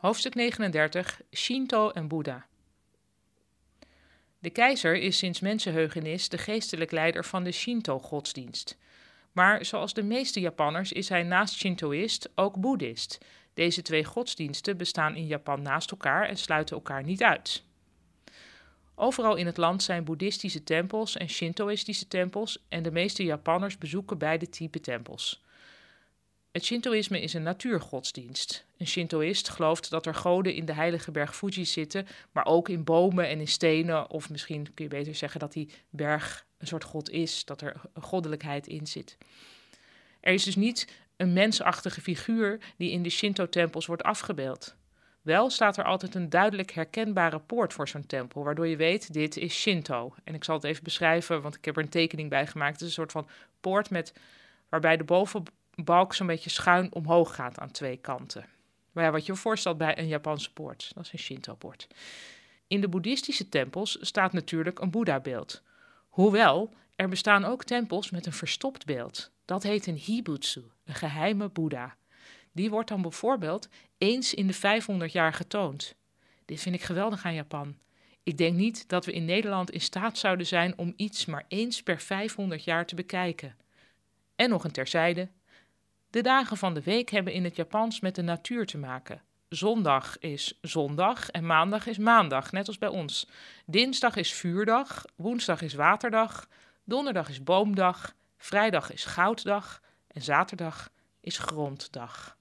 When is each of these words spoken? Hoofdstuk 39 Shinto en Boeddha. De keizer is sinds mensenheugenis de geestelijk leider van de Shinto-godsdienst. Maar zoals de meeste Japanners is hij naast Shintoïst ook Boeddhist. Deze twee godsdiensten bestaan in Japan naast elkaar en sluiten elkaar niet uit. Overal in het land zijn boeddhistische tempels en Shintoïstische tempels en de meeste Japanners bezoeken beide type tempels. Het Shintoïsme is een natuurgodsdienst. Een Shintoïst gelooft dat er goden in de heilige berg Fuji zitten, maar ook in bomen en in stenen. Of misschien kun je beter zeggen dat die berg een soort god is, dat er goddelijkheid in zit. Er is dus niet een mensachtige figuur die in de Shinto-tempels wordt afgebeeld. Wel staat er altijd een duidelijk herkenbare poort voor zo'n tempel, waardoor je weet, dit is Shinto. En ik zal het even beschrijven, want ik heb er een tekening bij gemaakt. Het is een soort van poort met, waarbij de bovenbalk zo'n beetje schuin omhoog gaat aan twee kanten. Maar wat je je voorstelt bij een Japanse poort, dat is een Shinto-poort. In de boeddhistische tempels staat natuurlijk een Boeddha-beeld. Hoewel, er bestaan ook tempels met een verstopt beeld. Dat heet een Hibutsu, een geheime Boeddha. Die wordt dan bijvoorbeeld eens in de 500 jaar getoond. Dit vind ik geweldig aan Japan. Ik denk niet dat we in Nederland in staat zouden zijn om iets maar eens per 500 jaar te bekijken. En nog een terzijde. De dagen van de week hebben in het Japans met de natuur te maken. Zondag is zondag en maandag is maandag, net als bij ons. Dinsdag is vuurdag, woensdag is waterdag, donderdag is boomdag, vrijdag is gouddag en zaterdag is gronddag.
Hoofdstuk 0.00 0.34
39 0.34 1.20
Shinto 1.32 1.90
en 1.90 2.08
Boeddha. 2.08 2.46
De 4.38 4.50
keizer 4.50 4.96
is 4.96 5.18
sinds 5.18 5.40
mensenheugenis 5.40 6.28
de 6.28 6.38
geestelijk 6.38 6.90
leider 6.90 7.24
van 7.24 7.44
de 7.44 7.52
Shinto-godsdienst. 7.52 8.78
Maar 9.32 9.64
zoals 9.64 9.94
de 9.94 10.02
meeste 10.02 10.40
Japanners 10.40 10.92
is 10.92 11.08
hij 11.08 11.22
naast 11.22 11.54
Shintoïst 11.54 12.28
ook 12.34 12.60
Boeddhist. 12.60 13.18
Deze 13.54 13.82
twee 13.82 14.04
godsdiensten 14.04 14.76
bestaan 14.76 15.16
in 15.16 15.26
Japan 15.26 15.62
naast 15.62 15.90
elkaar 15.90 16.28
en 16.28 16.36
sluiten 16.36 16.76
elkaar 16.76 17.02
niet 17.02 17.22
uit. 17.22 17.64
Overal 18.94 19.36
in 19.36 19.46
het 19.46 19.56
land 19.56 19.82
zijn 19.82 20.04
boeddhistische 20.04 20.64
tempels 20.64 21.16
en 21.16 21.28
Shintoïstische 21.28 22.08
tempels 22.08 22.64
en 22.68 22.82
de 22.82 22.90
meeste 22.90 23.24
Japanners 23.24 23.78
bezoeken 23.78 24.18
beide 24.18 24.48
type 24.48 24.80
tempels. 24.80 25.42
Het 26.52 26.64
Shintoïsme 26.64 27.20
is 27.20 27.34
een 27.34 27.42
natuurgodsdienst. 27.42 28.66
Een 28.76 28.86
Shintoïst 28.86 29.48
gelooft 29.48 29.90
dat 29.90 30.06
er 30.06 30.14
goden 30.14 30.54
in 30.54 30.64
de 30.64 30.72
heilige 30.72 31.10
berg 31.10 31.36
Fuji 31.36 31.64
zitten, 31.64 32.06
maar 32.32 32.44
ook 32.44 32.68
in 32.68 32.84
bomen 32.84 33.28
en 33.28 33.40
in 33.40 33.48
stenen. 33.48 34.10
Of 34.10 34.30
misschien 34.30 34.74
kun 34.74 34.84
je 34.84 34.90
beter 34.90 35.14
zeggen 35.14 35.40
dat 35.40 35.52
die 35.52 35.70
berg 35.90 36.46
een 36.58 36.66
soort 36.66 36.84
god 36.84 37.10
is, 37.10 37.44
dat 37.44 37.60
er 37.60 37.80
goddelijkheid 38.00 38.66
in 38.66 38.86
zit. 38.86 39.18
Er 40.20 40.32
is 40.32 40.44
dus 40.44 40.56
niet 40.56 40.88
een 41.16 41.32
mensachtige 41.32 42.00
figuur 42.00 42.60
die 42.76 42.90
in 42.90 43.02
de 43.02 43.10
Shinto-tempels 43.10 43.86
wordt 43.86 44.02
afgebeeld. 44.02 44.74
Wel 45.22 45.50
staat 45.50 45.76
er 45.76 45.84
altijd 45.84 46.14
een 46.14 46.28
duidelijk 46.28 46.70
herkenbare 46.70 47.40
poort 47.40 47.72
voor 47.72 47.88
zo'n 47.88 48.06
tempel, 48.06 48.44
waardoor 48.44 48.66
je 48.66 48.76
weet, 48.76 49.12
dit 49.12 49.36
is 49.36 49.54
Shinto. 49.54 50.14
En 50.24 50.34
ik 50.34 50.44
zal 50.44 50.54
het 50.54 50.64
even 50.64 50.84
beschrijven, 50.84 51.42
want 51.42 51.54
ik 51.54 51.64
heb 51.64 51.76
er 51.76 51.82
een 51.82 51.88
tekening 51.88 52.28
bij 52.28 52.46
gemaakt. 52.46 52.72
Het 52.72 52.80
is 52.80 52.86
een 52.86 52.92
soort 52.92 53.12
van 53.12 53.28
poort 53.60 53.90
met, 53.90 54.12
waarbij 54.68 54.96
de 54.96 55.04
bovenbalk 55.84 56.14
zo'n 56.14 56.26
beetje 56.26 56.50
schuin 56.50 56.94
omhoog 56.94 57.34
gaat 57.34 57.58
aan 57.58 57.70
twee 57.70 57.96
kanten. 57.96 58.46
Maar 58.92 59.12
wat 59.12 59.26
je 59.26 59.32
je 59.32 59.38
voorstelt 59.38 59.78
bij 59.78 59.98
een 59.98 60.08
Japanse 60.08 60.52
poort, 60.52 60.90
dat 60.94 61.04
is 61.04 61.12
een 61.12 61.18
Shinto-poort. 61.18 61.86
In 62.66 62.80
de 62.80 62.88
boeddhistische 62.88 63.48
tempels 63.48 63.98
staat 64.00 64.32
natuurlijk 64.32 64.78
een 64.78 64.90
Boeddha-beeld. 64.90 65.62
Hoewel, 66.08 66.72
er 66.96 67.08
bestaan 67.08 67.44
ook 67.44 67.64
tempels 67.64 68.10
met 68.10 68.26
een 68.26 68.32
verstopt 68.32 68.84
beeld. 68.86 69.30
Dat 69.44 69.62
heet 69.62 69.86
een 69.86 69.96
Hibutsu, 69.96 70.62
een 70.84 70.94
geheime 70.94 71.48
Boeddha. 71.48 71.96
Die 72.52 72.70
wordt 72.70 72.88
dan 72.88 73.02
bijvoorbeeld 73.02 73.68
eens 73.98 74.34
in 74.34 74.46
de 74.46 74.52
500 74.52 75.12
jaar 75.12 75.32
getoond. 75.32 75.94
Dit 76.44 76.60
vind 76.60 76.74
ik 76.74 76.82
geweldig 76.82 77.24
aan 77.24 77.34
Japan. 77.34 77.76
Ik 78.22 78.38
denk 78.38 78.56
niet 78.56 78.88
dat 78.88 79.04
we 79.04 79.12
in 79.12 79.24
Nederland 79.24 79.70
in 79.70 79.80
staat 79.80 80.18
zouden 80.18 80.46
zijn 80.46 80.78
om 80.78 80.92
iets 80.96 81.26
maar 81.26 81.44
eens 81.48 81.82
per 81.82 82.00
500 82.00 82.64
jaar 82.64 82.86
te 82.86 82.94
bekijken. 82.94 83.56
En 84.36 84.48
nog 84.48 84.64
een 84.64 84.72
terzijde. 84.72 85.28
De 86.10 86.20
dagen 86.20 86.56
van 86.56 86.74
de 86.74 86.82
week 86.82 87.10
hebben 87.10 87.32
in 87.32 87.44
het 87.44 87.56
Japans 87.56 88.00
met 88.00 88.14
de 88.14 88.22
natuur 88.22 88.66
te 88.66 88.78
maken. 88.78 89.22
Zondag 89.48 90.18
is 90.18 90.58
zondag 90.60 91.28
en 91.30 91.46
maandag 91.46 91.86
is 91.86 91.98
maandag, 91.98 92.52
net 92.52 92.66
als 92.66 92.78
bij 92.78 92.88
ons. 92.88 93.28
Dinsdag 93.66 94.16
is 94.16 94.32
vuurdag, 94.32 95.04
woensdag 95.16 95.62
is 95.62 95.74
waterdag, 95.74 96.48
donderdag 96.84 97.28
is 97.28 97.42
boomdag, 97.42 98.14
vrijdag 98.36 98.92
is 98.92 99.04
gouddag 99.04 99.80
en 100.06 100.22
zaterdag 100.22 100.90
is 101.20 101.38
gronddag. 101.38 102.38